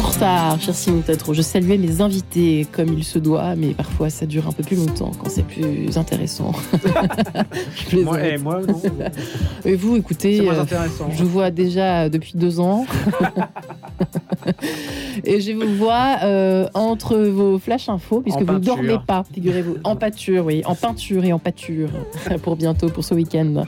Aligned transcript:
en 0.00 0.08
retard, 0.08 0.60
cher 0.60 0.74
Simon 0.74 1.02
Tatro. 1.02 1.34
Je 1.34 1.42
saluais 1.42 1.76
mes 1.76 2.00
invités 2.00 2.66
comme 2.72 2.92
il 2.94 3.04
se 3.04 3.18
doit, 3.18 3.54
mais 3.54 3.74
parfois 3.74 4.08
ça 4.08 4.24
dure 4.24 4.48
un 4.48 4.52
peu 4.52 4.62
plus 4.62 4.76
longtemps 4.76 5.12
quand 5.18 5.28
c'est 5.28 5.42
plus 5.42 5.96
intéressant. 5.98 6.52
je 7.90 7.98
moi, 7.98 8.22
et 8.22 8.38
moi, 8.38 8.60
non. 8.66 8.80
Et 9.64 9.74
vous, 9.74 9.96
écoutez, 9.96 10.48
euh, 10.48 10.64
je 11.10 11.22
vous 11.22 11.28
vois 11.28 11.50
déjà 11.50 12.08
depuis 12.08 12.32
deux 12.34 12.60
ans. 12.60 12.86
et 15.24 15.40
je 15.40 15.52
vous 15.52 15.76
vois 15.76 16.16
euh, 16.22 16.66
entre 16.74 17.16
vos 17.16 17.58
flash 17.58 17.88
infos, 17.88 18.20
puisque 18.20 18.42
vous 18.42 18.54
ne 18.54 18.58
dormez 18.58 18.98
pas, 19.06 19.24
figurez-vous. 19.32 19.76
En 19.84 19.96
pâture, 19.96 20.46
oui, 20.46 20.62
en 20.64 20.74
peinture 20.74 21.24
et 21.24 21.32
en 21.32 21.38
pâture, 21.38 21.90
pour 22.42 22.56
bientôt, 22.56 22.88
pour 22.88 23.04
ce 23.04 23.14
week-end. 23.14 23.64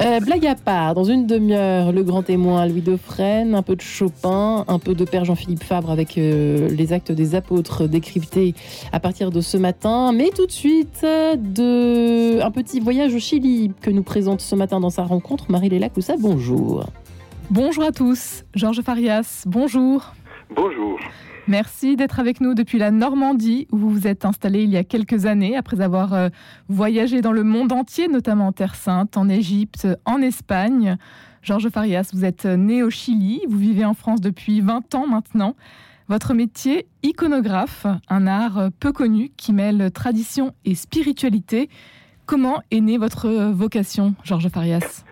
Euh, 0.00 0.18
blague 0.20 0.46
à 0.46 0.56
part, 0.56 0.94
dans 0.94 1.04
une 1.04 1.26
demi-heure, 1.26 1.92
le 1.92 2.02
grand 2.02 2.22
témoin 2.22 2.66
Louis 2.66 2.80
Dauphren, 2.80 3.54
un 3.54 3.62
peu 3.62 3.76
de 3.76 3.80
Chopin, 3.80 4.64
un 4.66 4.78
peu 4.78 4.94
de 4.94 5.04
Père 5.04 5.24
Jean-Philippe 5.24 5.62
Fabre 5.62 5.90
avec 5.90 6.18
euh, 6.18 6.68
les 6.68 6.92
actes 6.92 7.12
des 7.12 7.34
apôtres 7.34 7.86
décryptés 7.86 8.54
à 8.92 8.98
partir 8.98 9.30
de 9.30 9.40
ce 9.40 9.56
matin. 9.56 10.12
Mais 10.12 10.30
tout 10.34 10.46
de 10.46 10.52
suite, 10.52 11.02
de... 11.02 12.40
un 12.40 12.50
petit 12.50 12.80
voyage 12.80 13.14
au 13.14 13.20
Chili 13.20 13.70
que 13.80 13.90
nous 13.90 14.02
présente 14.02 14.40
ce 14.40 14.56
matin 14.56 14.80
dans 14.80 14.90
sa 14.90 15.04
rencontre 15.04 15.44
Marie-Léla 15.48 15.88
Coussa. 15.90 16.14
Bonjour. 16.18 16.86
Bonjour 17.50 17.84
à 17.84 17.92
tous. 17.92 18.44
Georges 18.54 18.82
Farias, 18.82 19.44
bonjour. 19.46 20.12
Bonjour. 20.50 20.98
Merci 21.46 21.96
d'être 21.96 22.20
avec 22.20 22.40
nous 22.40 22.54
depuis 22.54 22.78
la 22.78 22.90
Normandie, 22.90 23.68
où 23.70 23.76
vous 23.76 23.90
vous 23.90 24.06
êtes 24.06 24.24
installé 24.24 24.62
il 24.62 24.70
y 24.70 24.78
a 24.78 24.84
quelques 24.84 25.26
années, 25.26 25.56
après 25.56 25.80
avoir 25.82 26.14
euh, 26.14 26.28
voyagé 26.68 27.20
dans 27.20 27.32
le 27.32 27.44
monde 27.44 27.72
entier, 27.72 28.08
notamment 28.08 28.48
en 28.48 28.52
Terre 28.52 28.74
Sainte, 28.74 29.16
en 29.16 29.28
Égypte, 29.28 29.86
en 30.06 30.22
Espagne. 30.22 30.96
Georges 31.42 31.68
Farias, 31.68 32.10
vous 32.14 32.24
êtes 32.24 32.46
né 32.46 32.82
au 32.82 32.88
Chili, 32.88 33.42
vous 33.48 33.58
vivez 33.58 33.84
en 33.84 33.92
France 33.92 34.22
depuis 34.22 34.62
20 34.62 34.94
ans 34.94 35.06
maintenant. 35.06 35.54
Votre 36.08 36.32
métier, 36.32 36.86
iconographe, 37.02 37.86
un 38.08 38.26
art 38.26 38.70
peu 38.80 38.92
connu 38.92 39.30
qui 39.36 39.52
mêle 39.52 39.90
tradition 39.92 40.54
et 40.64 40.74
spiritualité. 40.74 41.68
Comment 42.26 42.62
est 42.70 42.80
née 42.80 42.96
votre 42.96 43.52
vocation, 43.52 44.14
Georges 44.22 44.48
Farias? 44.48 45.04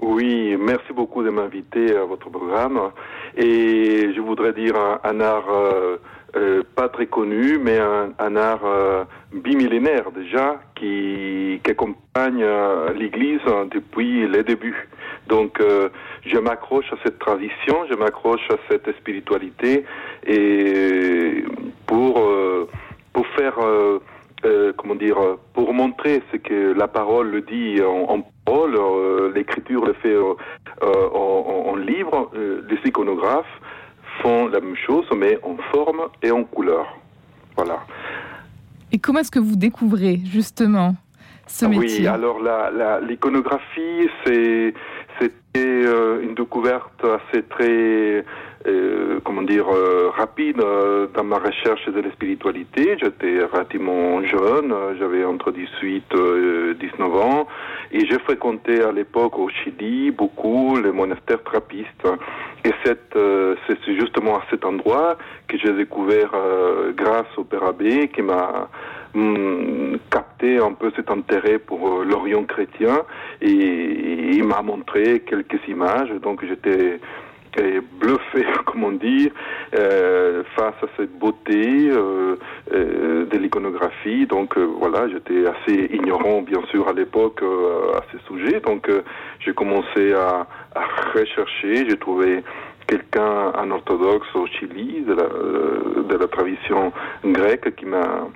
Oui, 0.00 0.56
merci 0.56 0.92
beaucoup 0.92 1.22
de 1.22 1.30
m'inviter 1.30 1.96
à 1.96 2.04
votre 2.04 2.28
programme. 2.28 2.90
Et 3.36 4.12
je 4.14 4.20
voudrais 4.20 4.52
dire 4.52 4.74
un, 5.04 5.20
art 5.20 5.48
euh, 5.50 5.96
euh, 6.36 6.62
pas 6.74 6.88
très 6.88 7.06
connu, 7.06 7.58
mais 7.58 7.78
un, 7.78 8.36
art 8.36 8.64
euh, 8.64 9.04
bimillénaire 9.32 10.10
déjà, 10.12 10.60
qui, 10.74 11.60
qui 11.64 11.70
accompagne 11.70 12.44
l'Église 12.96 13.40
depuis 13.70 14.28
les 14.28 14.42
débuts. 14.42 14.88
Donc, 15.28 15.62
je 16.26 16.38
m'accroche 16.38 16.92
à 16.92 16.96
cette 17.04 17.18
tradition, 17.18 17.86
je 17.88 17.94
m'accroche 17.94 18.46
à 18.50 18.56
cette 18.68 18.94
spiritualité, 18.98 19.84
et 20.26 21.44
pour 21.86 22.20
pour 23.12 23.26
faire 23.28 23.58
euh, 24.44 24.72
comment 24.76 24.96
dire, 24.96 25.16
pour 25.54 25.72
montrer 25.72 26.20
ce 26.32 26.36
que 26.36 26.72
la 26.72 26.88
parole 26.88 27.30
le 27.30 27.42
dit 27.42 27.80
en, 27.80 28.12
en 28.12 28.26
parole, 28.44 28.74
euh, 28.74 29.32
l'écriture 29.32 29.84
le 29.84 29.92
fait 29.92 30.16
euh, 30.82 31.08
en, 31.14 31.70
en, 31.70 31.76
livre, 31.76 32.30
les 32.34 32.78
iconographes 32.84 33.60
font 34.20 34.46
la 34.48 34.60
même 34.60 34.76
chose, 34.76 35.06
mais 35.16 35.38
en 35.42 35.56
forme 35.72 36.08
et 36.22 36.30
en 36.30 36.44
couleur. 36.44 36.86
Voilà. 37.56 37.80
Et 38.92 38.98
comment 38.98 39.20
est-ce 39.20 39.30
que 39.30 39.38
vous 39.38 39.56
découvrez 39.56 40.20
justement 40.24 40.94
ce 41.46 41.66
métier 41.66 42.00
Oui, 42.00 42.06
alors 42.06 42.40
l'iconographie, 43.00 44.08
c'est 44.24 44.74
c'était 45.18 45.84
une 46.22 46.34
découverte 46.34 47.04
assez 47.04 47.42
très 47.42 48.24
euh, 48.66 49.18
comment 49.24 49.42
dire, 49.42 49.66
euh, 49.68 50.10
rapide 50.16 50.60
euh, 50.60 51.08
dans 51.14 51.24
ma 51.24 51.38
recherche 51.38 51.84
de 51.88 52.00
la 52.00 52.12
spiritualité. 52.12 52.96
J'étais 53.02 53.42
relativement 53.44 54.22
jeune, 54.22 54.72
j'avais 54.98 55.24
entre 55.24 55.50
18 55.50 56.04
et 56.14 56.74
19 56.74 57.16
ans, 57.16 57.48
et 57.90 58.06
j'ai 58.06 58.18
fréquenté 58.20 58.82
à 58.82 58.92
l'époque 58.92 59.38
au 59.38 59.48
Chili 59.48 60.12
beaucoup 60.12 60.76
les 60.76 60.92
monastères 60.92 61.42
trappistes. 61.42 62.06
Et 62.64 62.70
c'est 62.84 63.94
justement 63.98 64.36
à 64.36 64.42
cet 64.50 64.64
endroit 64.64 65.16
que 65.48 65.58
j'ai 65.58 65.72
découvert, 65.72 66.30
grâce 66.96 67.26
au 67.36 67.42
Père 67.42 67.64
Abbé, 67.64 68.08
qui 68.14 68.22
m'a 68.22 68.68
hum, 69.16 69.98
capté 70.10 70.58
un 70.58 70.72
peu 70.72 70.92
cet 70.94 71.10
intérêt 71.10 71.58
pour 71.58 72.04
l'Orient 72.04 72.44
chrétien, 72.44 73.02
et 73.40 73.50
il 73.50 74.44
m'a 74.44 74.62
montré 74.62 75.20
quelques 75.20 75.66
images, 75.66 76.10
donc 76.22 76.44
j'étais 76.46 77.00
et 77.58 77.80
bluffé, 77.80 78.44
comme 78.66 78.84
on 78.84 78.92
dit, 78.92 79.30
euh, 79.74 80.42
face 80.56 80.74
à 80.82 80.86
cette 80.96 81.18
beauté 81.18 81.90
euh, 81.90 82.36
euh, 82.72 83.26
de 83.26 83.38
l'iconographie. 83.38 84.26
Donc 84.26 84.56
voilà, 84.56 85.08
j'étais 85.08 85.44
assez 85.46 85.90
ignorant, 85.92 86.42
bien 86.42 86.62
sûr, 86.70 86.88
à 86.88 86.92
l'époque 86.92 87.42
à 87.42 88.00
ces 88.10 88.18
sujets. 88.26 88.60
Donc 88.60 88.90
j'ai 89.40 89.52
commencé 89.54 90.12
à, 90.14 90.46
à 90.74 90.84
rechercher. 91.14 91.88
J'ai 91.88 91.96
trouvé 91.96 92.42
quelqu'un 92.86 93.52
en 93.58 93.70
orthodoxe 93.70 94.28
au 94.34 94.46
Chili 94.46 95.02
de 95.02 95.14
la, 95.14 95.28
de 96.02 96.16
la 96.16 96.28
tradition 96.28 96.92
grecque 97.24 97.74
qui 97.76 97.86
m'a 97.86 98.28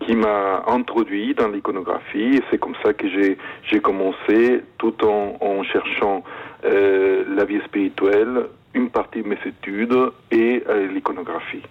qui 0.00 0.14
m'a 0.14 0.64
introduit 0.66 1.34
dans 1.34 1.48
l'iconographie 1.48 2.36
et 2.36 2.42
c'est 2.50 2.58
comme 2.58 2.74
ça 2.82 2.92
que 2.94 3.08
j'ai 3.08 3.36
j'ai 3.64 3.80
commencé 3.80 4.62
tout 4.78 4.94
en, 5.04 5.36
en 5.40 5.62
cherchant 5.62 6.24
euh, 6.64 7.24
la 7.36 7.44
vie 7.44 7.60
spirituelle 7.64 8.46
une 8.74 8.90
partie 8.90 9.22
de 9.22 9.28
mes 9.28 9.38
études 9.44 9.96
et 10.30 10.62
euh, 10.68 10.92
l'iconographie. 10.92 11.62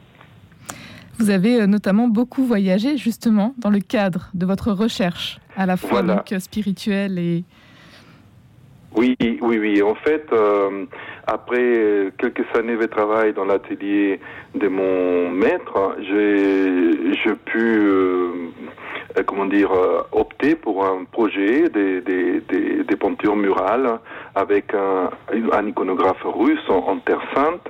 Vous 1.17 1.29
avez 1.29 1.61
euh, 1.61 1.67
notamment 1.67 2.07
beaucoup 2.07 2.45
voyagé 2.45 2.97
justement 2.97 3.53
dans 3.57 3.69
le 3.69 3.79
cadre 3.79 4.29
de 4.33 4.45
votre 4.45 4.71
recherche, 4.71 5.39
à 5.57 5.65
la 5.65 5.77
fois 5.77 6.01
donc 6.01 6.33
spirituelle 6.39 7.19
et... 7.19 7.43
Oui, 8.95 9.15
oui, 9.19 9.59
oui. 9.59 9.81
En 9.83 9.93
fait, 9.95 10.25
euh, 10.33 10.85
après 11.27 12.11
quelques 12.17 12.45
années 12.55 12.75
de 12.75 12.85
travail 12.87 13.33
dans 13.33 13.45
l'atelier 13.45 14.19
de 14.55 14.67
mon 14.67 15.29
maître, 15.29 15.95
j'ai 16.01 17.35
pu, 17.45 17.59
euh, 17.59 18.31
comment 19.25 19.45
dire, 19.45 19.71
opter 20.11 20.55
pour 20.55 20.85
un 20.85 21.03
projet 21.05 21.69
des, 21.69 22.01
des, 22.01 22.41
des, 22.41 22.83
des 22.83 22.95
peintures 22.95 23.35
murales 23.35 23.99
avec 24.35 24.73
un, 24.73 25.09
un 25.51 25.67
iconographe 25.67 26.23
russe 26.23 26.69
en, 26.69 26.97
Terre 26.99 27.21
Sainte. 27.33 27.69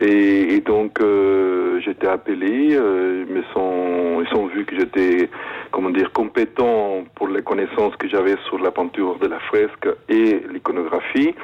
Et, 0.00 0.60
donc 0.60 1.00
euh, 1.00 1.80
j'étais 1.84 2.06
appelé, 2.06 2.74
euh, 2.74 3.24
ils 3.28 3.44
sont, 3.52 4.22
ils 4.22 4.28
sont 4.28 4.46
vu 4.46 4.64
que 4.64 4.74
j'étais, 4.78 5.28
comment 5.70 5.90
dire, 5.90 6.10
compétent 6.12 7.04
pour 7.14 7.28
les 7.28 7.42
connaissances 7.42 7.94
que 7.96 8.08
j'avais 8.08 8.36
sur 8.48 8.58
la 8.58 8.70
peinture 8.70 9.18
de 9.18 9.26
la 9.26 9.38
fresque 9.40 9.88
et 10.08 10.40
l'iconographie. 10.52 11.34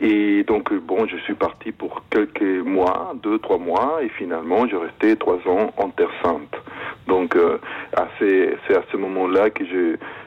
Et 0.00 0.44
donc 0.44 0.72
bon, 0.74 1.06
je 1.06 1.16
suis 1.18 1.34
parti 1.34 1.72
pour 1.72 2.02
quelques 2.10 2.42
mois, 2.42 3.14
deux, 3.22 3.38
trois 3.38 3.58
mois, 3.58 3.98
et 4.02 4.08
finalement 4.10 4.66
j'ai 4.68 4.76
resté 4.76 5.16
trois 5.16 5.38
ans 5.46 5.72
en 5.76 5.88
Terre 5.90 6.10
Sainte. 6.22 6.54
Donc 7.06 7.34
euh, 7.36 7.58
c'est 8.18 8.74
à 8.74 8.82
ce 8.92 8.96
moment-là 8.96 9.50
que 9.50 9.64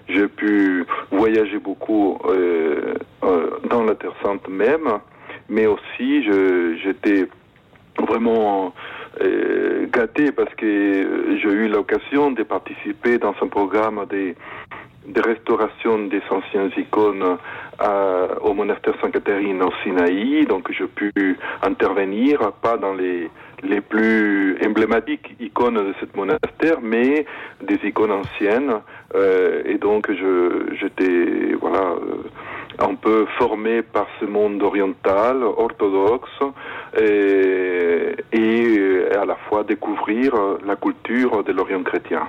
j'ai 0.08 0.28
pu 0.28 0.86
voyager 1.12 1.60
beaucoup 1.60 2.18
euh, 2.26 2.96
euh, 3.24 3.60
dans 3.70 3.84
la 3.84 3.96
Terre 3.96 4.16
Sainte 4.24 4.48
même, 4.48 4.90
mais 5.50 5.68
aussi 5.68 6.24
j'étais 6.24 7.28
vraiment 8.00 8.74
euh, 9.22 9.88
gâté 9.92 10.32
parce 10.32 10.54
que 10.56 11.38
j'ai 11.42 11.50
eu 11.50 11.68
l'occasion 11.68 12.32
de 12.32 12.44
participer 12.44 13.18
dans 13.18 13.36
un 13.42 13.48
programme 13.48 14.06
de, 14.10 14.34
de 15.10 15.22
restauration 15.22 16.00
des 16.08 16.22
anciennes 16.30 16.72
icônes 16.78 17.38
au 18.42 18.54
monastère 18.54 18.94
Sainte-Catherine 19.02 19.62
au 19.64 19.72
Sinaï. 19.84 20.46
Donc 20.46 20.72
j'ai 20.72 20.88
pu 20.88 21.12
intervenir, 21.64 22.52
pas 22.62 22.78
dans 22.78 22.94
les 22.94 23.30
les 23.64 23.82
plus 23.82 24.58
emblématiques 24.66 25.36
icônes 25.40 25.76
de 25.76 25.94
ce 26.00 26.06
monastère, 26.16 26.80
mais 26.82 27.26
des 27.62 27.80
icônes 27.84 28.12
anciennes. 28.12 28.76
Euh, 29.16 29.62
et 29.66 29.78
donc, 29.78 30.10
je, 30.10 30.76
j'étais 30.80 31.54
voilà 31.60 31.82
euh, 31.82 32.24
un 32.80 32.96
peu 32.96 33.26
formé 33.38 33.82
par 33.82 34.08
ce 34.20 34.26
monde 34.26 34.62
oriental, 34.62 35.44
orthodoxe, 35.44 36.40
et, 37.00 38.16
et 38.32 39.16
à 39.16 39.26
la 39.26 39.36
fois 39.36 39.64
découvrir 39.64 40.34
la 40.66 40.76
culture 40.76 41.44
de 41.44 41.52
l'Orient 41.52 41.84
chrétien. 41.84 42.28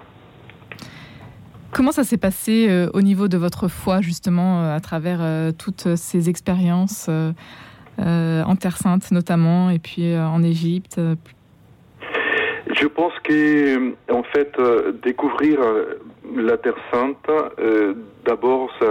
Comment 1.72 1.92
ça 1.92 2.04
s'est 2.04 2.18
passé 2.18 2.66
euh, 2.68 2.90
au 2.94 3.00
niveau 3.00 3.28
de 3.28 3.36
votre 3.36 3.68
foi, 3.68 4.00
justement, 4.00 4.72
à 4.72 4.80
travers 4.80 5.20
toutes 5.56 5.96
ces 5.96 6.28
expériences 6.28 7.08
euh, 8.00 8.42
en 8.44 8.56
Terre 8.56 8.78
Sainte 8.78 9.10
notamment, 9.10 9.68
et 9.68 9.78
puis 9.78 10.14
euh, 10.14 10.24
en 10.24 10.42
Égypte 10.42 10.96
euh, 10.98 11.16
je 12.72 12.86
pense 12.86 13.12
que, 13.24 13.94
en 14.10 14.22
fait, 14.22 14.56
découvrir 15.02 15.58
la 16.36 16.56
Terre 16.56 16.76
Sainte, 16.92 17.16
d'abord, 18.24 18.70
ça, 18.78 18.86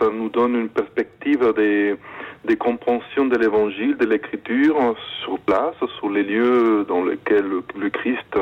ça, 0.00 0.10
nous 0.12 0.28
donne 0.28 0.56
une 0.56 0.68
perspective 0.68 1.52
des, 1.56 1.94
des 2.44 2.56
compréhensions 2.56 3.26
de 3.26 3.36
l'évangile, 3.36 3.96
de 3.96 4.06
l'écriture 4.06 4.96
sur 5.22 5.38
place, 5.40 5.76
sur 5.98 6.10
les 6.10 6.22
lieux 6.22 6.84
dans 6.88 7.04
lesquels 7.04 7.46
le, 7.76 7.90
Christ 7.90 8.36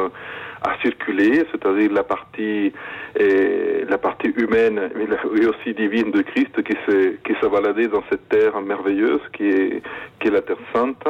a 0.62 0.76
circulé, 0.82 1.44
c'est-à-dire 1.50 1.92
la 1.92 2.02
partie 2.02 2.72
la 3.18 3.98
partie 3.98 4.28
humaine 4.36 4.90
et 5.36 5.46
aussi 5.46 5.74
divine 5.74 6.10
de 6.10 6.22
Christ 6.22 6.62
qui 6.62 6.76
s'est 6.86 7.18
qui 7.24 7.34
s'est 7.40 7.48
baladé 7.48 7.88
dans 7.88 8.02
cette 8.08 8.28
terre 8.28 8.60
merveilleuse 8.60 9.22
qui 9.32 9.48
est 9.48 9.82
qui 10.18 10.28
est 10.28 10.30
la 10.30 10.42
terre 10.42 10.56
sainte. 10.72 11.04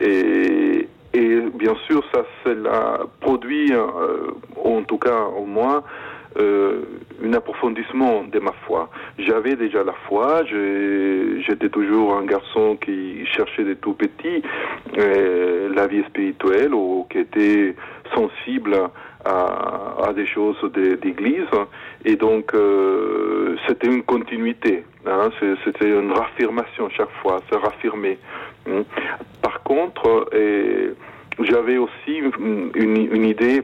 Et 0.00 0.88
et 1.12 1.40
bien 1.54 1.74
sûr 1.86 2.04
ça 2.12 2.24
cela 2.44 3.00
produit 3.20 3.72
euh, 3.72 4.30
en 4.64 4.82
tout 4.82 4.98
cas 4.98 5.22
au 5.36 5.44
moins 5.44 5.82
euh, 6.38 6.82
un 7.24 7.32
approfondissement 7.32 8.22
de 8.22 8.38
ma 8.38 8.52
foi. 8.64 8.88
J'avais 9.18 9.56
déjà 9.56 9.82
la 9.82 9.94
foi, 10.06 10.44
j'étais 10.44 11.68
toujours 11.68 12.14
un 12.14 12.24
garçon 12.24 12.76
qui 12.76 13.26
cherchait 13.26 13.64
des 13.64 13.74
tout 13.74 13.94
petits 13.94 14.42
euh, 14.96 15.68
la 15.74 15.88
vie 15.88 16.04
spirituelle 16.04 16.72
ou 16.72 17.06
qui 17.10 17.18
était 17.18 17.74
sensible 18.14 18.76
à, 19.24 20.06
à 20.06 20.12
des 20.12 20.24
choses 20.24 20.56
d'église 20.72 21.50
et 22.04 22.14
donc 22.14 22.54
euh, 22.54 23.56
c'était 23.66 23.88
une 23.88 24.04
continuité, 24.04 24.84
hein, 25.06 25.30
c'était 25.64 25.88
une 25.88 26.12
raffirmation 26.12 26.88
chaque 26.90 27.12
fois, 27.22 27.40
se 27.50 27.56
raffirmer. 27.56 28.18
Par 29.42 29.62
contre, 29.64 30.30
j'avais 31.40 31.76
aussi 31.76 32.18
une, 32.18 32.70
une 32.74 33.24
idée 33.24 33.62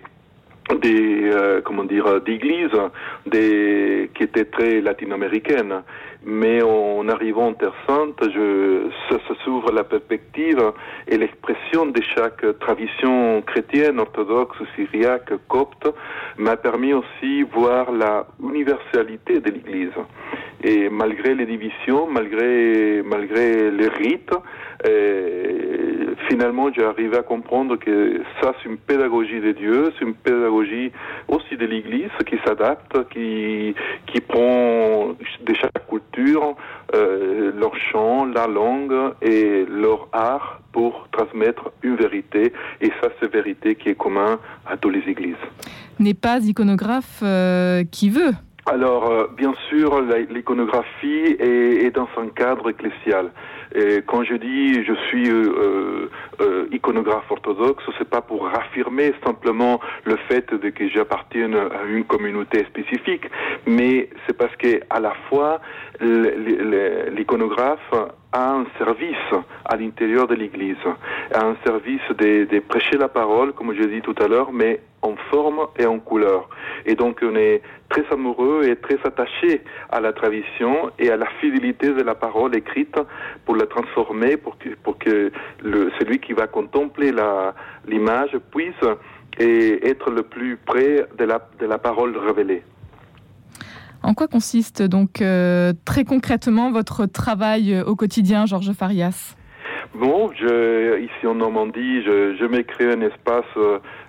des 0.87 1.31
euh, 1.33 1.61
comment 1.65 1.85
dire 1.85 2.21
d'églises 2.21 2.81
des 3.27 4.11
qui 4.15 4.23
étaient 4.25 4.45
très 4.57 4.81
latino-américaines. 4.81 5.83
Mais 6.25 6.61
en 6.63 7.09
arrivant 7.09 7.47
en 7.49 7.55
Terre 7.55 7.79
Sainte 7.87 8.21
je 8.35 8.89
ça, 9.09 9.17
s'ouvre 9.45 9.71
la 9.73 9.85
perspective 9.85 10.63
et 11.07 11.17
l'expression 11.19 11.87
de 11.87 12.03
chaque 12.15 12.45
tradition 12.59 13.43
chrétienne 13.43 13.99
orthodoxe 14.01 14.59
syriaque 14.75 15.33
copte 15.49 15.89
m'a 16.37 16.57
permis 16.57 16.93
aussi 16.93 17.43
voir 17.43 17.93
la 17.93 18.27
universalité 18.43 19.41
de 19.41 19.51
l'église. 19.51 19.99
Et 20.65 20.89
malgré 20.89 21.35
les 21.35 21.47
divisions 21.47 22.07
malgré 22.19 23.03
malgré 23.05 23.71
les 23.71 23.89
rites 23.89 24.37
et 24.85 25.96
finalement, 26.29 26.73
j'ai 26.73 26.85
arrivé 26.85 27.17
à 27.17 27.23
comprendre 27.23 27.77
que 27.77 28.21
ça, 28.41 28.53
c'est 28.63 28.69
une 28.69 28.79
pédagogie 28.79 29.41
de 29.41 29.53
Dieu, 29.53 29.93
c'est 29.99 30.05
une 30.05 30.15
pédagogie 30.15 30.93
aussi 31.29 31.57
de 31.57 31.67
l'Église 31.67 32.11
qui 32.27 32.37
s'adapte, 32.45 33.09
qui, 33.11 33.75
qui 34.07 34.21
prend 34.21 35.09
de 35.09 35.55
chaque 35.55 35.87
culture 35.89 36.57
euh, 36.95 37.53
leur 37.59 37.75
chant, 37.77 38.27
la 38.27 38.47
langue 38.47 39.15
et 39.23 39.65
leur 39.67 40.09
art 40.13 40.61
pour 40.73 41.09
transmettre 41.13 41.71
une 41.83 41.97
vérité. 41.97 42.53
Et 42.81 42.91
ça, 43.01 43.09
c'est 43.21 43.31
vérité 43.33 43.75
qui 43.75 43.91
est 43.91 43.95
commun 43.95 44.39
à 44.67 44.77
toutes 44.77 44.95
les 44.95 45.11
églises. 45.11 45.35
N'est 45.99 46.15
pas 46.15 46.39
iconographe 46.41 47.21
euh, 47.23 47.85
qui 47.91 48.11
veut 48.11 48.33
alors, 48.69 49.09
euh, 49.09 49.29
bien 49.37 49.55
sûr, 49.69 50.03
l'iconographie 50.29 51.37
est, 51.39 51.85
est, 51.85 51.91
dans 51.93 52.09
un 52.17 52.27
cadre 52.27 52.69
ecclésial. 52.69 53.31
Et 53.77 54.03
quand 54.07 54.25
je 54.25 54.35
dis 54.35 54.83
je 54.85 54.95
suis 55.09 55.29
euh, 55.31 55.53
euh, 55.59 56.11
euh 56.41 56.67
iconographe 56.73 57.31
orthodoxe, 57.31 57.85
c'est 57.99 58.09
pas 58.09 58.23
pour 58.23 58.47
raffirmer 58.47 59.13
simplement 59.25 59.81
le 60.05 60.17
fait 60.29 60.53
de 60.53 60.71
que 60.71 60.89
j'appartienne 60.89 61.55
à 61.55 61.85
une 61.87 62.05
communauté 62.05 62.65
spécifique, 62.65 63.27
mais 63.67 64.09
c'est 64.27 64.37
parce 64.37 64.57
que 64.57 64.81
à 64.89 64.99
la 64.99 65.13
fois 65.29 65.61
l'iconographe 66.01 67.93
a 68.37 68.53
un 68.53 68.67
service 68.77 69.31
à 69.65 69.77
l'intérieur 69.77 70.27
de 70.27 70.35
l'Église, 70.35 70.85
a 71.33 71.43
un 71.43 71.57
service 71.65 72.07
de, 72.19 72.59
prêcher 72.61 72.99
la 72.99 73.09
parole, 73.09 73.55
comme 73.55 73.73
je 73.73 73.85
dit 73.85 74.03
tout 74.03 74.15
à 74.21 74.29
l'heure, 74.29 74.53
mais 74.53 74.81
en 75.01 75.17
forme 75.31 75.61
et 75.79 75.87
en 75.87 75.99
couleur. 75.99 76.49
Et 76.85 76.95
donc 76.95 77.21
on 77.23 77.35
est 77.35 77.63
très 77.89 78.05
amoureux 78.11 78.65
et 78.65 78.77
très 78.77 78.99
attaché 79.05 79.63
à 79.89 80.01
la 80.01 80.13
tradition 80.13 80.91
et 80.99 81.11
à 81.11 81.17
la 81.17 81.27
fidélité 81.41 81.95
de 81.95 82.03
la 82.03 82.15
parole 82.15 82.55
écrite 82.55 82.99
pour 83.47 83.57
la 83.57 83.67
transformer, 83.67 84.37
pour 84.37 84.59
que, 84.59 85.31
celui 85.99 86.19
qui 86.19 86.35
va 86.35 86.47
contempler 86.47 87.13
l'image 87.89 88.37
puisse 88.51 88.85
et 89.39 89.89
être 89.89 90.11
le 90.11 90.23
plus 90.23 90.59
près 90.59 91.07
de 91.19 91.25
la 91.25 91.79
parole 91.79 92.15
révélée. 92.19 92.63
En 94.03 94.15
quoi 94.15 94.29
consiste 94.29 94.83
donc 94.83 95.21
euh, 95.21 95.73
très 95.85 96.05
concrètement 96.05 96.71
votre 96.71 97.07
travail 97.07 97.75
euh, 97.75 97.85
au 97.85 97.97
quotidien, 97.97 98.47
Georges 98.47 98.73
Farias? 98.73 99.37
Bon, 99.95 100.31
je, 100.39 101.01
ici 101.01 101.27
en 101.27 101.37
Normandie, 101.37 102.03
je, 102.03 102.37
je 102.39 102.45
un 102.45 103.01
espace 103.01 103.45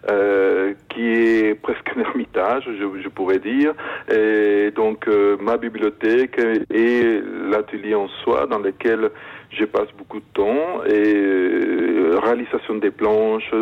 euh, 0.10 0.74
qui 0.90 1.02
est 1.02 1.56
presque 1.56 1.90
un 1.96 2.02
ermitage, 2.02 2.64
je, 2.66 3.08
pourrais 3.10 3.40
dire. 3.40 3.74
Et 4.12 4.72
donc, 4.76 5.08
ma 5.40 5.58
bibliothèque 5.58 6.40
et 6.74 7.22
l'atelier 7.50 7.96
en 7.96 8.08
soi 8.24 8.48
dans 8.48 8.60
lequel 8.60 9.12
je 9.52 9.64
passe 9.66 9.88
beaucoup 9.98 10.20
de 10.20 10.26
temps 10.34 10.84
et 10.86 11.97
euh, 12.08 12.20
réalisation 12.20 12.76
des 12.76 12.92
planches, 12.92 13.54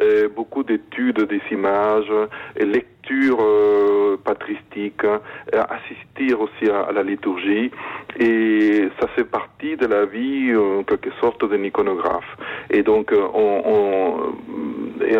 et 0.00 0.28
beaucoup 0.28 0.62
d'études 0.62 1.22
des 1.22 1.40
images, 1.50 2.12
lecture 2.56 3.38
euh, 3.40 4.16
patristique, 4.24 5.02
assister 5.52 6.34
aussi 6.34 6.70
à, 6.70 6.92
la 6.92 7.02
liturgie 7.02 7.70
et 8.18 8.88
ça 9.00 9.08
fait 9.08 9.24
partie 9.24 9.76
de 9.76 9.86
la 9.86 10.04
vie 10.06 10.54
en 10.56 10.82
quelque 10.84 11.10
sorte 11.20 11.44
d'un 11.48 11.62
iconographe. 11.62 12.36
Et 12.70 12.82
donc 12.82 13.12
on, 13.12 14.34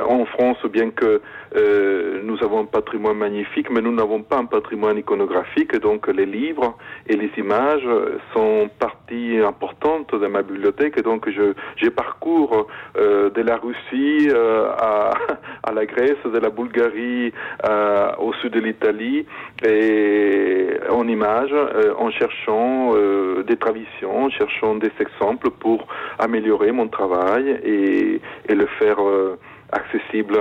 en 0.09 0.25
France, 0.26 0.59
bien 0.71 0.91
que 0.91 1.21
euh, 1.56 2.21
nous 2.25 2.43
avons 2.43 2.61
un 2.61 2.65
patrimoine 2.65 3.17
magnifique, 3.17 3.71
mais 3.71 3.81
nous 3.81 3.93
n'avons 3.93 4.23
pas 4.23 4.38
un 4.38 4.44
patrimoine 4.47 4.99
iconographique, 4.99 5.76
donc 5.81 6.09
les 6.09 6.26
livres 6.26 6.76
et 7.06 7.17
les 7.17 7.31
images 7.37 7.87
sont 8.32 8.69
partie 8.79 9.38
importante 9.38 10.15
de 10.15 10.26
ma 10.26 10.43
bibliothèque, 10.43 11.03
donc 11.03 11.29
je, 11.31 11.53
je 11.76 11.88
parcours 11.88 12.67
euh, 12.97 13.31
de 13.31 13.43
la 13.43 13.56
Russie 13.56 14.29
euh, 14.31 14.69
à, 14.79 15.15
à, 15.62 15.73
la 15.73 15.87
Grèce, 15.87 16.23
de 16.25 16.38
la 16.38 16.50
Bulgarie 16.50 17.32
euh, 17.67 18.11
au 18.19 18.32
sud 18.35 18.53
de 18.53 18.61
l'Italie, 18.61 19.26
et 19.65 20.69
en 20.91 21.06
images, 21.09 21.53
euh, 21.53 21.94
en 21.99 22.11
cherchant 22.11 22.93
euh, 22.94 23.43
des 23.44 23.56
traditions, 23.56 24.25
en 24.25 24.31
cherchant 24.31 24.75
des 24.76 24.93
exemples 25.00 25.50
pour 25.50 25.87
améliorer 26.19 26.73
mon 26.73 26.88
travail 26.88 27.61
et, 27.65 28.21
et 28.49 28.54
le 28.54 28.66
faire 28.78 28.99
accessible 29.73 30.38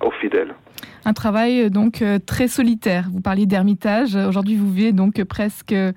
aux 0.00 0.10
fidèles. 0.20 0.54
Un 1.06 1.12
travail 1.12 1.70
donc 1.70 2.00
euh, 2.00 2.18
très 2.18 2.48
solitaire. 2.48 3.04
Vous 3.12 3.20
parliez 3.20 3.44
d'ermitage. 3.44 4.16
Aujourd'hui, 4.16 4.56
vous 4.56 4.70
vivez 4.70 4.92
donc 4.92 5.22
presque 5.24 5.72
euh, 5.72 5.92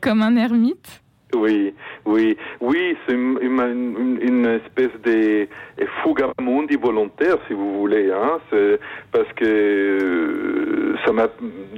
comme 0.00 0.22
un 0.22 0.36
ermite. 0.36 1.02
Oui, 1.34 1.74
oui, 2.06 2.36
oui, 2.60 2.96
c'est 3.06 3.14
une, 3.14 4.46
espèce 4.46 4.92
de 5.04 5.48
fugamundi 6.02 6.76
volontaire, 6.76 7.36
si 7.48 7.52
vous 7.52 7.78
voulez, 7.78 8.10
hein. 8.12 8.38
C'est 8.48 8.78
parce 9.10 9.30
que 9.34 9.44
euh, 9.44 10.94
ça 11.04 11.12
m'a 11.12 11.26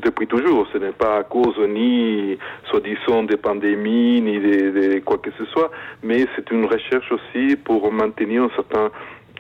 depuis 0.03 0.27
toujours. 0.27 0.69
Ce 0.73 0.79
n'est 0.79 0.93
pas 0.93 1.21
à 1.21 1.23
cause 1.25 1.59
ni, 1.67 2.39
soi-disant, 2.71 3.25
des 3.25 3.39
pandémies 3.39 4.21
ni 4.21 4.39
de, 4.39 4.99
quoi 5.01 5.17
que 5.17 5.31
ce 5.39 5.45
soit, 5.47 5.71
mais 6.03 6.27
c'est 6.37 6.51
une 6.51 6.67
recherche 6.67 7.11
aussi 7.11 7.57
pour 7.57 7.91
maintenir 7.91 8.45
un 8.45 8.51
certain 8.55 8.91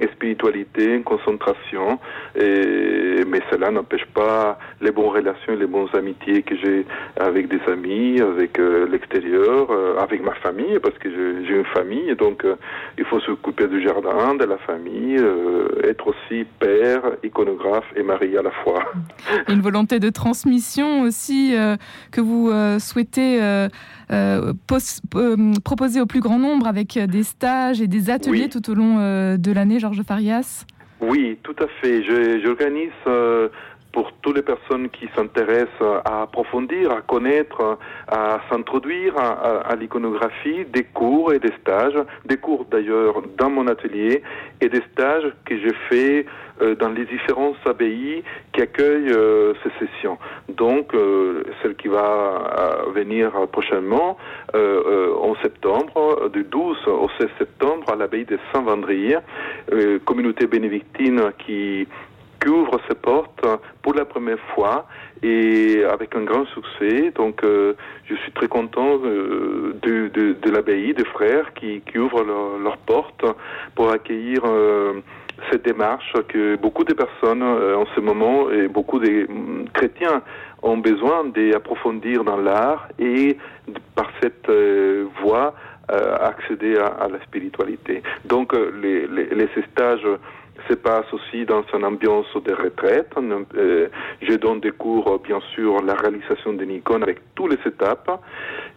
spiritualité, 0.06 1.00
concentration, 1.02 1.98
et, 2.36 3.24
mais 3.26 3.40
cela 3.50 3.70
n'empêche 3.70 4.04
pas 4.14 4.58
les 4.80 4.92
bonnes 4.92 5.08
relations 5.08 5.48
les 5.58 5.66
bonnes 5.66 5.88
amitiés 5.94 6.42
que 6.42 6.56
j'ai 6.56 6.86
avec 7.18 7.48
des 7.48 7.60
amis, 7.70 8.20
avec 8.20 8.58
euh, 8.58 8.86
l'extérieur, 8.90 9.68
euh, 9.70 9.98
avec 9.98 10.22
ma 10.22 10.34
famille, 10.34 10.78
parce 10.82 10.96
que 10.98 11.08
j'ai 11.10 11.56
une 11.56 11.64
famille, 11.66 12.14
donc 12.16 12.44
euh, 12.44 12.56
il 12.98 13.04
faut 13.04 13.20
s'occuper 13.20 13.66
du 13.68 13.82
jardin, 13.82 14.34
de 14.34 14.44
la 14.44 14.58
famille, 14.58 15.18
être 15.84 16.08
aussi 16.08 16.44
père, 16.58 17.02
iconographe 17.22 17.84
et 17.96 18.02
mari 18.02 18.36
à 18.36 18.42
la 18.42 18.50
fois. 18.50 18.82
Une 19.48 19.60
volonté 19.60 19.98
de 19.98 20.10
transmission 20.10 21.02
aussi 21.02 21.54
que 22.10 22.20
vous 22.20 22.50
souhaitez 22.78 23.40
proposer 25.64 26.00
au 26.00 26.06
plus 26.06 26.20
grand 26.20 26.38
nombre 26.38 26.66
avec 26.66 26.98
des 26.98 27.22
stages 27.22 27.80
et 27.80 27.86
des 27.86 28.10
ateliers 28.10 28.48
tout 28.48 28.70
au 28.70 28.74
long 28.74 28.96
de 29.36 29.52
l'année. 29.52 29.78
Georges 29.88 30.06
Farias? 30.06 30.66
Oui, 31.00 31.38
tout 31.42 31.56
à 31.60 31.66
fait. 31.80 32.02
J'organise 32.42 32.90
euh, 33.06 33.48
toutes 34.28 34.36
les 34.36 34.42
personnes 34.42 34.90
qui 34.90 35.08
s'intéressent 35.16 36.02
à 36.04 36.22
approfondir, 36.22 36.92
à 36.92 37.00
connaître, 37.00 37.78
à 38.08 38.40
s'introduire 38.50 39.16
à, 39.16 39.74
l'iconographie, 39.74 40.66
des 40.66 40.84
cours 40.84 41.32
et 41.32 41.38
des 41.38 41.52
stages, 41.62 41.98
des 42.26 42.36
cours 42.36 42.66
d'ailleurs 42.70 43.22
dans 43.38 43.48
mon 43.48 43.66
atelier 43.68 44.22
et 44.60 44.68
des 44.68 44.82
stages 44.92 45.32
que 45.46 45.56
j'ai 45.58 45.72
fait 45.88 46.26
euh, 46.60 46.74
dans 46.74 46.90
les 46.90 47.06
différentes 47.06 47.56
abbayes 47.64 48.22
qui 48.52 48.60
accueillent 48.60 49.12
euh, 49.12 49.54
ces 49.62 49.86
sessions. 49.86 50.18
Donc, 50.50 50.92
euh, 50.92 51.44
celle 51.62 51.74
qui 51.76 51.88
va 51.88 52.84
venir 52.94 53.32
prochainement 53.50 54.18
en 54.54 55.34
septembre, 55.42 56.28
du 56.32 56.44
12 56.44 56.76
au 56.88 57.08
16 57.18 57.28
septembre, 57.38 57.90
à 57.90 57.96
l'abbaye 57.96 58.24
de 58.24 58.38
Saint-Vendry, 58.52 59.14
communauté 60.04 60.46
bénédictine 60.46 61.32
qui 61.46 61.86
qui 62.40 62.48
ouvre 62.48 62.78
ses 62.88 62.94
portes 62.94 63.44
pour 63.82 63.94
la 63.94 64.04
première 64.04 64.40
fois 64.54 64.86
et 65.22 65.82
avec 65.84 66.14
un 66.14 66.22
grand 66.22 66.46
succès. 66.46 67.12
Donc, 67.14 67.42
euh, 67.42 67.74
je 68.08 68.14
suis 68.16 68.32
très 68.32 68.48
content 68.48 68.98
euh, 69.04 69.74
de, 69.82 70.08
de, 70.08 70.32
de 70.34 70.50
l'abbaye, 70.50 70.94
des 70.94 71.04
frères 71.04 71.52
qui, 71.54 71.80
qui 71.80 71.98
ouvrent 71.98 72.24
leurs 72.62 72.78
portes 72.78 73.24
pour 73.74 73.90
accueillir 73.90 74.42
euh, 74.44 75.00
cette 75.50 75.64
démarche 75.64 76.12
que 76.28 76.56
beaucoup 76.56 76.84
de 76.84 76.94
personnes 76.94 77.42
en 77.42 77.86
ce 77.94 78.00
moment 78.00 78.50
et 78.50 78.66
beaucoup 78.68 78.98
de 78.98 79.26
mm, 79.28 79.68
chrétiens 79.72 80.22
ont 80.62 80.78
besoin 80.78 81.24
d'approfondir 81.24 82.24
dans 82.24 82.36
l'art 82.36 82.88
et 82.98 83.36
par 83.94 84.10
cette 84.20 84.50
voie 85.22 85.54
accéder 85.88 86.76
à, 86.76 86.86
à, 86.86 87.08
la 87.08 87.18
spiritualité. 87.22 88.02
Donc, 88.26 88.52
les, 88.82 89.06
les, 89.06 89.26
les 89.26 89.48
stages 89.72 90.06
se 90.68 90.74
passe 90.74 91.06
aussi 91.12 91.44
dans 91.44 91.64
une 91.74 91.84
ambiance 91.84 92.26
de 92.44 92.52
retraite. 92.52 93.12
Euh, 93.56 93.88
je 94.22 94.34
donne 94.34 94.60
des 94.60 94.70
cours, 94.70 95.18
bien 95.20 95.40
sûr, 95.54 95.82
la 95.82 95.94
réalisation 95.94 96.52
de 96.52 96.64
Nikon 96.64 97.02
avec 97.02 97.18
toutes 97.34 97.52
les 97.52 97.70
étapes, 97.70 98.20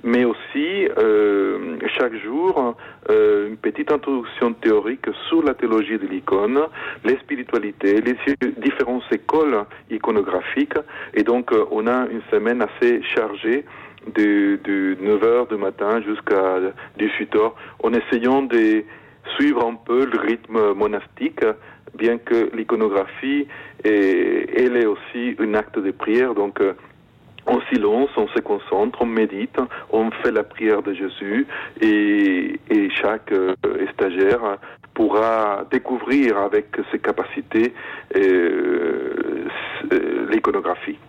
mais 0.04 0.26
aussi 0.26 0.88
euh, 0.98 1.78
chaque 1.98 2.16
jour 2.16 2.76
euh, 3.10 3.50
une 3.50 3.58
petite 3.58 3.92
introduction 3.92 4.54
théorique 4.54 5.08
sur 5.28 5.44
la 5.44 5.54
théologie 5.54 5.98
de 5.98 6.08
l'icône, 6.08 6.60
les 7.04 7.18
spiritualités, 7.18 8.02
les 8.02 8.16
différentes 8.58 9.04
écoles 9.12 9.66
iconographiques, 9.90 10.78
et 11.14 11.24
donc 11.24 11.52
on 11.72 11.88
a 11.88 12.08
une 12.08 12.22
semaine 12.32 12.62
assez 12.62 13.02
chargée 13.04 13.66
de, 14.16 14.60
de 14.64 14.96
9h 14.96 15.50
du 15.50 15.58
matin 15.58 16.02
jusqu'à 16.02 16.60
18h 17.00 17.52
en 17.84 17.94
essayant 17.94 18.42
de 18.42 18.84
suivre 19.36 19.66
un 19.66 19.76
peu 19.76 20.06
le 20.06 20.20
rythme 20.20 20.74
monastique 20.74 21.44
bien 21.96 22.18
que 22.18 22.50
l'iconographie, 22.56 23.48
elle 23.84 24.78
est 24.78 24.86
aussi 24.86 25.36
un 25.40 25.54
acte 25.54 25.80
de 25.80 25.92
prière. 25.92 26.34
Donc, 26.34 26.62
euh, 26.62 26.74
en 27.48 27.60
silence, 27.72 28.10
on 28.18 28.28
se 28.28 28.40
concentre, 28.40 29.02
on 29.02 29.08
médite, 29.08 29.58
on 29.92 30.12
fait 30.12 30.32
la 30.32 30.44
prière 30.44 30.84
de 30.84 30.94
Jésus 30.94 31.48
et, 31.82 32.60
chaque 33.02 33.32
euh, 33.32 33.56
stagiaire 33.94 34.58
pourra 34.94 35.66
découvrir 35.72 36.38
avec 36.38 36.68
ses 36.92 37.00
capacités 37.00 37.74
euh, 38.16 39.48
l'iconographie. 40.30 41.00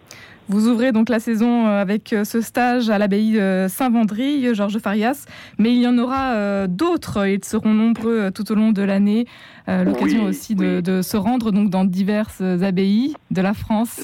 Vous 0.49 0.69
ouvrez 0.69 0.93
donc 0.93 1.09
la 1.09 1.21
saison 1.21 1.67
euh, 1.67 1.81
avec 1.81 2.13
euh, 2.13 2.25
ce 2.25 2.41
stage 2.41 2.91
à 2.91 2.99
l'abbaye 2.99 3.33
de 3.33 3.67
Saint-Vendry, 3.69 4.55
Georges 4.55 4.79
Farias, 4.79 5.27
mais 5.59 5.73
il 5.73 5.81
y 5.81 5.87
en 5.87 5.97
aura 5.99 6.33
euh, 6.35 6.67
d'autres. 6.67 7.27
Ils 7.27 7.45
seront 7.45 7.73
nombreux 7.73 8.31
tout 8.33 8.51
au 8.51 8.55
long 8.55 8.73
de 8.73 8.83
l'année. 8.83 9.27
L'occasion 9.69 10.25
aussi 10.25 10.55
de, 10.55 11.03
se 11.03 11.17
rendre 11.17 11.53
donc 11.53 11.71
dans 11.71 11.85
diverses 11.85 12.41
abbayes 12.41 13.15
de 13.31 13.41
la 13.41 13.55
France. 13.55 14.01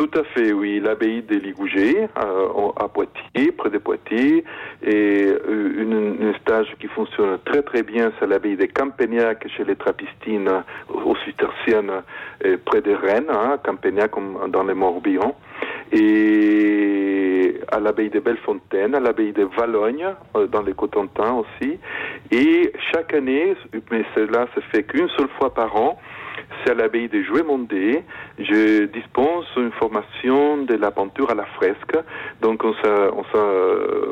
Tout 0.00 0.18
à 0.18 0.24
fait, 0.24 0.54
oui. 0.54 0.80
L'abbaye 0.80 1.20
des 1.20 1.38
Ligougé, 1.38 2.08
à 2.16 2.88
Poitiers, 2.88 3.52
près 3.52 3.68
de 3.68 3.76
Poitiers, 3.76 4.44
et 4.82 5.26
une, 5.46 6.32
stage 6.40 6.74
qui 6.80 6.86
fonctionne 6.86 7.38
très 7.44 7.60
très 7.60 7.82
bien, 7.82 8.10
c'est 8.18 8.26
l'abbaye 8.26 8.56
de 8.56 8.64
Campagnac 8.64 9.46
chez 9.54 9.62
les 9.62 9.76
Trappistines, 9.76 10.48
aux 10.88 11.14
Cisterciennes, 11.26 11.92
près 12.64 12.80
de 12.80 12.94
Rennes, 12.94 13.28
hein, 13.28 13.58
Campagnac 13.62 14.12
dans 14.48 14.62
les 14.62 14.72
Morbihan 14.72 15.36
et 15.92 17.60
à 17.70 17.80
l'abbaye 17.80 18.08
de 18.10 18.20
Bellefontaine, 18.20 18.94
à 18.94 19.00
l'abbaye 19.00 19.32
de 19.32 19.44
Valogne, 19.44 20.06
euh, 20.36 20.46
dans 20.46 20.62
les 20.62 20.72
Cotentins 20.72 21.34
aussi. 21.34 21.78
Et 22.30 22.72
chaque 22.92 23.12
année, 23.12 23.54
mais 23.90 24.04
cela 24.14 24.46
se 24.54 24.60
fait 24.72 24.84
qu'une 24.84 25.08
seule 25.10 25.28
fois 25.38 25.52
par 25.52 25.76
an, 25.76 25.98
c'est 26.64 26.72
à 26.72 26.74
l'abbaye 26.74 27.08
de 27.08 27.22
Joué-Mondé. 27.22 28.02
Je 28.38 28.86
dispense 28.86 29.46
une 29.56 29.72
formation 29.72 30.58
de 30.58 30.74
la 30.74 30.90
peinture 30.90 31.30
à 31.30 31.34
la 31.34 31.44
fresque. 31.44 31.96
Donc 32.40 32.64
on 32.64 32.74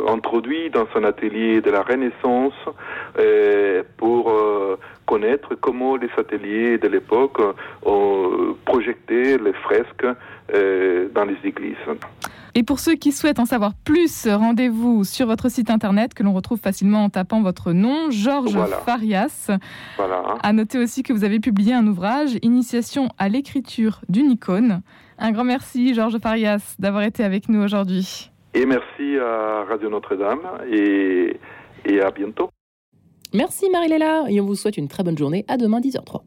s'introduit 0.07 0.71
dans 0.71 0.87
un 0.95 1.05
atelier 1.05 1.61
de 1.61 1.71
la 1.71 1.83
Renaissance 1.83 2.55
euh, 3.19 3.83
pour 3.97 4.31
euh, 4.31 4.79
connaître 5.07 5.55
comment 5.55 5.97
les 5.97 6.11
ateliers 6.17 6.79
de 6.79 6.89
l'époque 6.89 7.41
ont 7.85 8.57
projeté 8.65 9.39
les 9.39 9.53
fresques 9.53 10.07
euh, 10.55 11.09
dans 11.15 11.25
les 11.25 11.37
églises. 11.45 11.77
Et 12.55 12.63
pour 12.63 12.79
ceux 12.79 12.95
qui 12.95 13.13
souhaitent 13.13 13.39
en 13.39 13.45
savoir 13.45 13.75
plus, 13.75 14.27
rendez-vous 14.27 15.05
sur 15.05 15.27
votre 15.27 15.51
site 15.51 15.71
internet 15.71 16.15
que 16.15 16.23
l'on 16.23 16.33
retrouve 16.33 16.59
facilement 16.59 17.05
en 17.05 17.11
tapant 17.11 17.43
votre 17.43 17.73
nom, 17.73 18.11
Georges 18.11 18.59
Farias. 18.85 19.51
Voilà. 19.97 20.23
À 20.43 20.53
noter 20.53 20.79
aussi 20.79 21.03
que 21.03 21.13
vous 21.13 21.25
avez 21.25 21.41
publié 21.41 21.75
un 21.75 21.87
ouvrage, 21.87 22.39
Initiation 22.43 23.09
à 23.19 23.29
l'écriture 23.29 24.01
d'une 24.09 24.31
icône. 24.31 24.83
Un 25.19 25.33
grand 25.33 25.45
merci, 25.45 25.95
Georges 25.95 26.19
Farias, 26.19 26.77
d'avoir 26.79 27.03
été 27.03 27.25
avec 27.25 27.49
nous 27.49 27.61
aujourd'hui. 27.63 28.31
Et 28.55 28.65
merci 28.65 29.17
à 29.21 29.65
Radio 29.69 29.91
Notre-Dame 29.91 30.41
et, 30.71 31.39
et 31.85 32.01
à 32.01 32.11
bientôt. 32.11 32.51
Merci 33.35 33.69
Marie-Léla 33.71 34.25
et 34.29 34.41
on 34.41 34.47
vous 34.47 34.55
souhaite 34.55 34.79
une 34.79 34.89
très 34.89 35.03
bonne 35.03 35.19
journée. 35.19 35.45
À 35.49 35.57
demain 35.57 35.81
10h03. 35.81 36.23